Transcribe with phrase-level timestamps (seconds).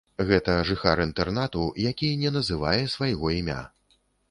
[0.29, 3.61] Гэта жыхар інтэрнату, які на называе свайго імя.